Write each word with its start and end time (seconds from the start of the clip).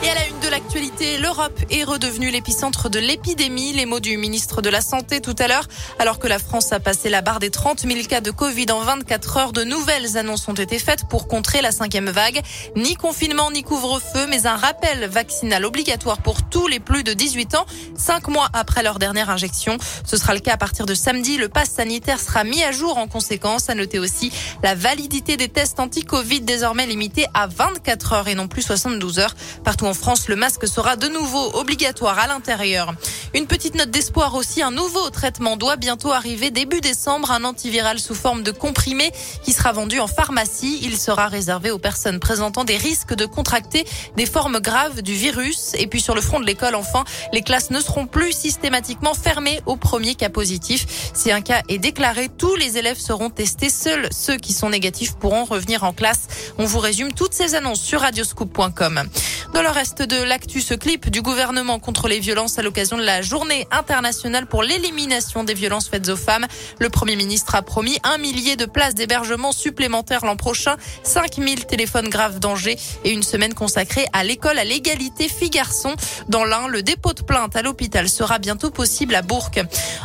Et 0.00 0.10
à 0.10 0.14
la 0.14 0.28
une 0.28 0.38
de 0.38 0.48
l'actualité, 0.48 1.18
l'Europe 1.18 1.58
est 1.70 1.82
redevenue 1.82 2.30
l'épicentre 2.30 2.88
de 2.88 3.00
l'épidémie. 3.00 3.72
Les 3.72 3.84
mots 3.84 3.98
du 3.98 4.16
ministre 4.16 4.62
de 4.62 4.70
la 4.70 4.80
Santé 4.80 5.20
tout 5.20 5.34
à 5.40 5.48
l'heure. 5.48 5.66
Alors 5.98 6.20
que 6.20 6.28
la 6.28 6.38
France 6.38 6.72
a 6.72 6.78
passé 6.78 7.08
la 7.08 7.20
barre 7.20 7.40
des 7.40 7.50
30 7.50 7.80
000 7.80 8.06
cas 8.08 8.20
de 8.20 8.30
Covid 8.30 8.70
en 8.70 8.80
24 8.80 9.36
heures, 9.38 9.52
de 9.52 9.64
nouvelles 9.64 10.16
annonces 10.16 10.46
ont 10.46 10.54
été 10.54 10.78
faites 10.78 11.08
pour 11.08 11.26
contrer 11.26 11.62
la 11.62 11.72
cinquième 11.72 12.10
vague. 12.10 12.40
Ni 12.76 12.94
confinement, 12.94 13.50
ni 13.50 13.64
couvre-feu, 13.64 14.26
mais 14.28 14.46
un 14.46 14.56
rappel 14.56 15.08
vaccinal 15.08 15.64
obligatoire 15.64 16.18
pour 16.18 16.48
tous 16.48 16.68
les 16.68 16.78
plus 16.78 17.02
de 17.02 17.12
18 17.12 17.56
ans, 17.56 17.66
cinq 17.96 18.28
mois 18.28 18.48
après 18.52 18.84
leur 18.84 19.00
dernière 19.00 19.30
injection. 19.30 19.78
Ce 20.04 20.16
sera 20.16 20.32
le 20.32 20.40
cas 20.40 20.54
à 20.54 20.58
partir 20.58 20.86
de 20.86 20.94
samedi. 20.94 21.38
Le 21.38 21.48
pass 21.48 21.70
sanitaire 21.70 22.20
sera 22.20 22.44
mis 22.44 22.62
à 22.62 22.70
jour 22.70 22.98
en 22.98 23.08
conséquence. 23.08 23.68
À 23.68 23.74
noter 23.74 23.98
aussi 23.98 24.30
la 24.62 24.76
validité 24.76 25.36
des 25.36 25.48
tests 25.48 25.80
anti-Covid 25.80 26.42
désormais 26.42 26.86
limitée 26.86 27.26
à 27.34 27.48
24 27.48 28.12
heures 28.12 28.28
et 28.28 28.36
non 28.36 28.46
plus 28.46 28.62
72 28.62 29.18
heures. 29.18 29.34
Partout 29.64 29.87
en 29.88 29.94
France, 29.94 30.28
le 30.28 30.36
masque 30.36 30.68
sera 30.68 30.96
de 30.96 31.08
nouveau 31.08 31.54
obligatoire 31.54 32.18
à 32.18 32.26
l'intérieur. 32.26 32.92
Une 33.34 33.46
petite 33.46 33.74
note 33.74 33.90
d'espoir 33.90 34.34
aussi, 34.34 34.62
un 34.62 34.70
nouveau 34.70 35.08
traitement 35.08 35.56
doit 35.56 35.76
bientôt 35.76 36.12
arriver 36.12 36.50
début 36.50 36.82
décembre, 36.82 37.30
un 37.30 37.42
antiviral 37.44 37.98
sous 37.98 38.14
forme 38.14 38.42
de 38.42 38.50
comprimé 38.50 39.10
qui 39.42 39.52
sera 39.52 39.72
vendu 39.72 39.98
en 39.98 40.06
pharmacie. 40.06 40.80
Il 40.82 40.98
sera 40.98 41.28
réservé 41.28 41.70
aux 41.70 41.78
personnes 41.78 42.20
présentant 42.20 42.64
des 42.64 42.76
risques 42.76 43.14
de 43.14 43.24
contracter 43.24 43.86
des 44.16 44.26
formes 44.26 44.60
graves 44.60 45.00
du 45.00 45.14
virus. 45.14 45.72
Et 45.74 45.86
puis 45.86 46.02
sur 46.02 46.14
le 46.14 46.20
front 46.20 46.38
de 46.38 46.44
l'école, 46.44 46.74
enfin, 46.74 47.04
les 47.32 47.40
classes 47.40 47.70
ne 47.70 47.80
seront 47.80 48.06
plus 48.06 48.32
systématiquement 48.32 49.14
fermées 49.14 49.60
au 49.64 49.76
premier 49.76 50.14
cas 50.16 50.28
positif. 50.28 51.10
Si 51.14 51.32
un 51.32 51.40
cas 51.40 51.62
est 51.68 51.78
déclaré, 51.78 52.28
tous 52.28 52.56
les 52.56 52.76
élèves 52.76 52.98
seront 52.98 53.30
testés. 53.30 53.70
Seuls 53.70 54.08
ceux 54.10 54.36
qui 54.36 54.52
sont 54.52 54.68
négatifs 54.68 55.14
pourront 55.14 55.44
revenir 55.44 55.84
en 55.84 55.94
classe. 55.94 56.26
On 56.58 56.66
vous 56.66 56.78
résume 56.78 57.14
toutes 57.14 57.32
ces 57.32 57.54
annonces 57.54 57.80
sur 57.80 58.02
radioscoop.com. 58.02 59.08
Dans 59.54 59.62
le 59.62 59.70
reste 59.70 60.02
de 60.02 60.22
l'actu, 60.22 60.60
ce 60.60 60.74
clip 60.74 61.10
du 61.10 61.22
gouvernement 61.22 61.78
contre 61.78 62.06
les 62.06 62.20
violences 62.20 62.58
à 62.58 62.62
l'occasion 62.62 62.96
de 62.96 63.02
la 63.02 63.22
journée 63.22 63.66
internationale 63.70 64.46
pour 64.46 64.62
l'élimination 64.62 65.42
des 65.42 65.54
violences 65.54 65.88
faites 65.88 66.08
aux 66.10 66.16
femmes. 66.16 66.46
Le 66.78 66.90
Premier 66.90 67.16
ministre 67.16 67.54
a 67.54 67.62
promis 67.62 67.98
un 68.04 68.18
millier 68.18 68.56
de 68.56 68.66
places 68.66 68.94
d'hébergement 68.94 69.52
supplémentaires 69.52 70.24
l'an 70.24 70.36
prochain, 70.36 70.76
5000 71.02 71.66
téléphones 71.66 72.08
graves 72.08 72.38
danger 72.38 72.76
et 73.04 73.10
une 73.10 73.22
semaine 73.22 73.54
consacrée 73.54 74.06
à 74.12 74.22
l'école 74.22 74.58
à 74.58 74.64
l'égalité 74.64 75.28
filles-garçons. 75.28 75.96
Dans 76.28 76.44
l'un, 76.44 76.68
le 76.68 76.82
dépôt 76.82 77.14
de 77.14 77.22
plainte 77.22 77.56
à 77.56 77.62
l'hôpital 77.62 78.08
sera 78.08 78.38
bientôt 78.38 78.70
possible 78.70 79.14
à 79.14 79.22
Bourg. 79.22 79.50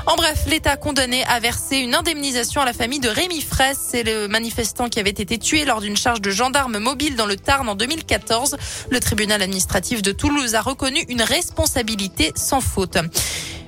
En 0.07 0.15
bref, 0.15 0.45
l'État 0.47 0.77
condamné 0.77 1.25
à 1.25 1.39
verser 1.39 1.77
une 1.77 1.95
indemnisation 1.95 2.61
à 2.61 2.65
la 2.65 2.73
famille 2.73 3.01
de 3.01 3.09
Rémi 3.09 3.41
Fraisse. 3.41 3.79
C'est 3.91 4.03
le 4.03 4.27
manifestant 4.27 4.87
qui 4.87 4.99
avait 4.99 5.09
été 5.09 5.37
tué 5.37 5.65
lors 5.65 5.81
d'une 5.81 5.97
charge 5.97 6.21
de 6.21 6.31
gendarme 6.31 6.79
mobile 6.79 7.15
dans 7.15 7.25
le 7.25 7.35
Tarn 7.35 7.67
en 7.67 7.75
2014. 7.75 8.55
Le 8.89 8.99
tribunal 8.99 9.32
administratif 9.41 10.01
de 10.01 10.11
Toulouse 10.11 10.55
a 10.55 10.61
reconnu 10.61 10.99
une 11.09 11.21
responsabilité 11.21 12.31
sans 12.35 12.61
faute. 12.61 12.97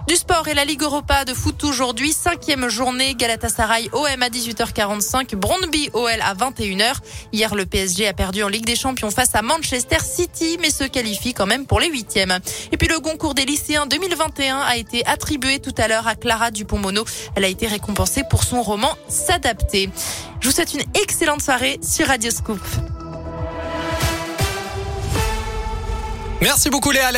Du 0.08 0.16
sport 0.16 0.48
et 0.48 0.54
la 0.54 0.66
Ligue 0.66 0.84
Europa 0.84 1.26
de 1.26 1.34
foot 1.34 1.64
aujourd'hui, 1.64 2.14
cinquième 2.14 2.70
journée, 2.70 3.16
Galatasaray 3.16 3.90
OM 3.92 4.22
à 4.22 4.30
18h45, 4.30 5.36
Brondby 5.36 5.90
OL 5.94 6.22
à 6.22 6.36
21h. 6.36 6.94
Hier, 7.34 7.56
le 7.56 7.66
PSG 7.66 8.08
a 8.08 8.14
perdu 8.14 8.44
en 8.44 8.48
Ligue 8.48 8.66
des 8.66 8.76
Champions 8.76 9.10
face 9.10 9.34
à 9.34 9.42
Manchester 9.42 9.98
City, 10.00 10.60
mais 10.62 10.70
se 10.70 10.84
qualifie 10.84 11.34
quand 11.34 11.48
même 11.48 11.66
pour 11.66 11.80
les 11.80 11.90
huitièmes. 11.90 12.38
Et 12.72 12.78
puis 12.78 12.88
le 12.88 13.00
concours 13.00 13.34
des 13.34 13.46
lycéens 13.46 13.88
2021 13.88 14.60
a 14.60 14.78
été 14.78 15.04
attribué 15.08 15.58
tout 15.58 15.74
à 15.76 15.88
l'heure 15.88 16.08
à 16.08 16.14
Clara 16.14 16.52
Dupont-Mono. 16.52 17.04
Elle 17.36 17.46
a 17.46 17.48
été 17.48 17.66
récompensée 17.66 18.22
pour 18.30 18.44
son 18.44 18.62
roman 18.62 18.96
S'adapter. 19.10 19.90
Je 20.40 20.48
vous 20.48 20.54
souhaite 20.54 20.76
une 20.76 20.84
excellente 21.02 21.42
soirée 21.42 21.80
sur 21.82 22.06
Radio 22.06 22.30
Scoop. 22.30 22.62
Merci 26.42 26.70
beaucoup 26.70 26.92
Léa. 26.92 27.12